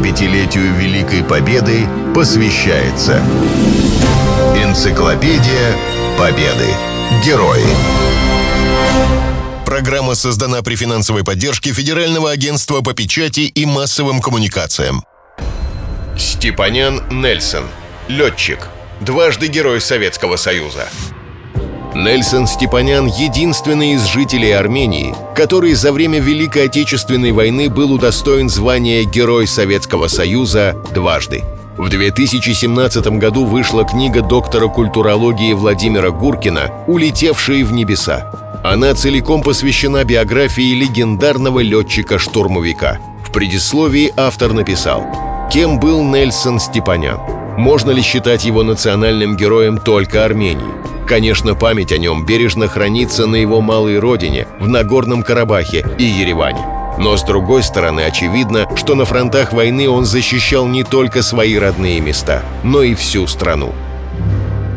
[0.00, 3.22] 75-летию Великой Победы посвящается
[4.56, 5.76] Энциклопедия
[6.18, 6.68] Победы.
[7.24, 7.66] Герои.
[9.66, 15.04] Программа создана при финансовой поддержке Федерального агентства по печати и массовым коммуникациям.
[16.16, 17.64] Степанян Нельсон.
[18.08, 18.68] Летчик.
[19.00, 20.88] Дважды Герой Советского Союза.
[22.00, 29.04] Нельсон Степанян– единственный из жителей Армении, который за время Великой Отечественной войны был удостоен звания
[29.04, 31.44] Герой Советского Союза дважды.
[31.76, 38.32] В 2017 году вышла книга доктора культурологии Владимира Гуркина «Улетевшие в небеса».
[38.64, 42.98] Она целиком посвящена биографии легендарного летчика-штурмовика.
[43.22, 45.04] В предисловии автор написал
[45.52, 47.18] «Кем был Нельсон Степанян?
[47.58, 50.99] Можно ли считать его национальным героем только Армении?
[51.10, 56.64] Конечно, память о нем бережно хранится на его малой родине, в Нагорном Карабахе и Ереване.
[57.00, 62.00] Но с другой стороны, очевидно, что на фронтах войны он защищал не только свои родные
[62.00, 63.74] места, но и всю страну.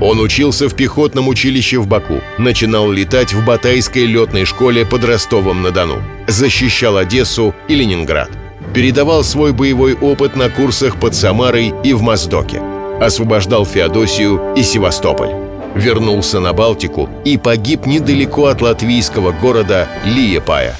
[0.01, 6.01] Он учился в пехотном училище в Баку, начинал летать в Батайской летной школе под Ростовом-на-Дону,
[6.27, 8.31] защищал Одессу и Ленинград.
[8.73, 12.59] Передавал свой боевой опыт на курсах под Самарой и в Моздоке.
[12.99, 15.42] Освобождал Феодосию и Севастополь
[15.75, 20.75] вернулся на Балтику и погиб недалеко от латвийского города Лиепая.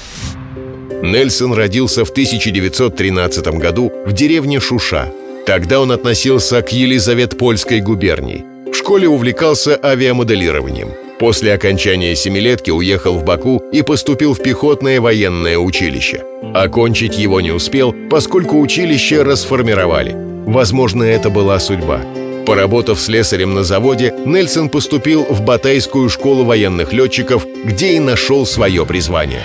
[1.02, 5.12] Нельсон родился в 1913 году в деревне Шуша.
[5.46, 8.44] Тогда он относился к Елизаветпольской губернии.
[8.72, 10.88] В школе увлекался авиамоделированием.
[11.18, 16.24] После окончания семилетки уехал в Баку и поступил в пехотное военное училище.
[16.54, 20.14] Окончить его не успел, поскольку училище расформировали.
[20.46, 22.00] Возможно, это была судьба.
[22.46, 28.84] Поработав слесарем на заводе, Нельсон поступил в Батайскую школу военных летчиков, где и нашел свое
[28.84, 29.44] призвание.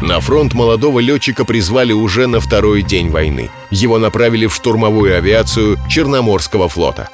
[0.00, 3.50] На фронт молодого летчика призвали уже на второй день войны.
[3.70, 7.08] Его направили в штурмовую авиацию Черноморского флота.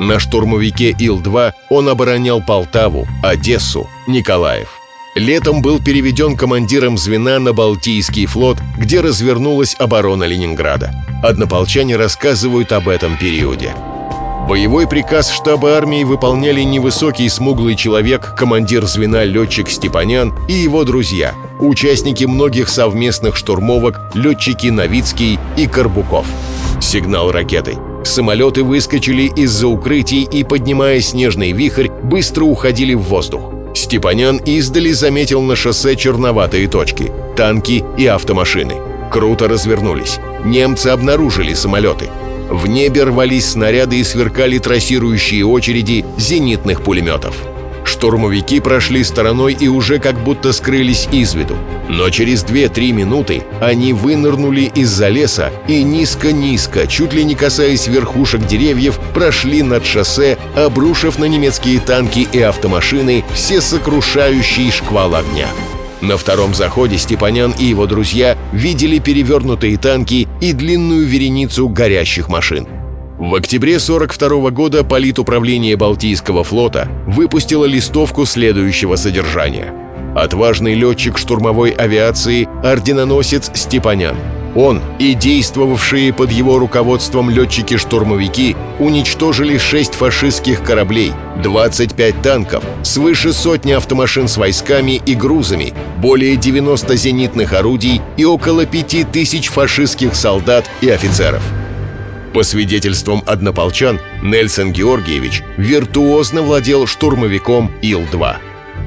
[0.00, 4.68] На штурмовике Ил-2 он оборонял Полтаву, Одессу, Николаев.
[5.14, 10.92] Летом был переведен командиром звена на Балтийский флот, где развернулась оборона Ленинграда.
[11.22, 13.72] Однополчане рассказывают об этом периоде.
[14.48, 21.34] Боевой приказ штаба армии выполняли невысокий смуглый человек, командир звена летчик Степанян и его друзья,
[21.60, 26.26] участники многих совместных штурмовок летчики Новицкий и Карбуков.
[26.78, 27.78] Сигнал ракетой.
[28.04, 33.50] Самолеты выскочили из-за укрытий и, поднимая снежный вихрь, быстро уходили в воздух.
[33.74, 38.74] Степанян издали заметил на шоссе черноватые точки– танки и автомашины.
[39.10, 40.18] Круто развернулись.
[40.44, 42.10] Немцы обнаружили самолеты–
[42.48, 47.36] в небе рвались снаряды и сверкали трассирующие очереди зенитных пулеметов.
[47.84, 51.56] Штурмовики прошли стороной и уже как будто скрылись из виду.
[51.88, 58.46] Но через 2-3 минуты они вынырнули из-за леса и низко-низко, чуть ли не касаясь верхушек
[58.46, 65.48] деревьев, прошли над шоссе, обрушив на немецкие танки и автомашины все сокрушающий шквал огня.
[66.04, 72.68] На втором заходе Степанян и его друзья видели перевернутые танки и длинную вереницу горящих машин.
[73.18, 79.72] В октябре 42 года политуправление Балтийского флота выпустило листовку следующего содержания.
[80.14, 84.16] Отважный летчик штурмовой авиации, орденоносец Степанян–
[84.54, 93.72] он и действовавшие под его руководством летчики-штурмовики уничтожили 6 фашистских кораблей, 25 танков, свыше сотни
[93.72, 100.88] автомашин с войсками и грузами, более 90 зенитных орудий и около 5000 фашистских солдат и
[100.88, 101.42] офицеров.
[102.32, 108.36] По свидетельствам однополчан, Нельсон Георгиевич виртуозно владел штурмовиком Ил-2.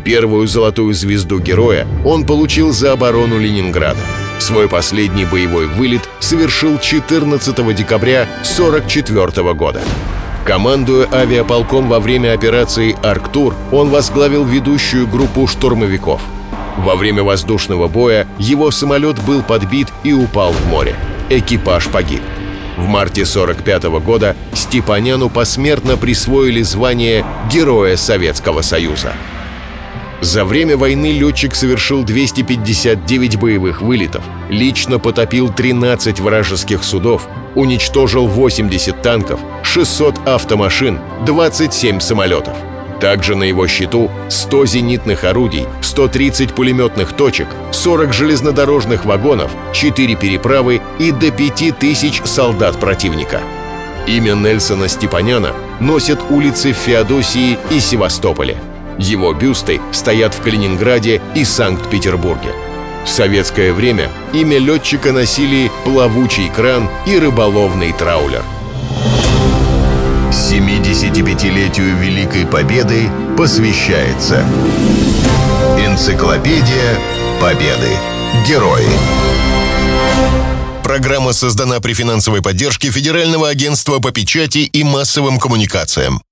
[0.04, 4.00] Первую золотую звезду героя он получил за оборону Ленинграда.
[4.40, 9.82] Свой последний боевой вылет совершил 14 декабря 1944 года.
[10.46, 16.22] Командуя авиаполком во время операции «Арктур», он возглавил ведущую группу штурмовиков.
[16.78, 20.96] Во время воздушного боя его самолет был подбит и упал в море.
[21.30, 22.22] Экипаж погиб.
[22.78, 29.14] В марте 1945 года Степаняну посмертно присвоили звание Героя Советского Союза.
[30.22, 39.00] За время войны летчик совершил 259 боевых вылетов, лично потопил 13 вражеских судов, уничтожил 80
[39.02, 42.58] танков, 600 автомашин, 27 самолетов.
[43.00, 50.82] Также на его счету 100 зенитных орудий, 130 пулеметных точек, 40 железнодорожных вагонов, 4 переправы
[50.98, 53.42] и до 5000 солдат противника.
[54.08, 58.58] Имя Нельсона Степаняна носят улицы в Феодосии и Севастополе–
[58.98, 62.54] его бюсты стоят в Калининграде и Санкт-Петербурге.
[63.06, 68.44] В советское время имя летчика носили плавучий кран и рыболовный траулер.
[70.32, 74.46] 75-летию Великой Победы посвящается
[75.78, 76.98] Энциклопедия
[77.40, 77.90] Победы.
[78.48, 78.86] Герои.
[80.84, 86.22] Программа создана при финансовой поддержке Федерального агентства по печати и массовым коммуникациям.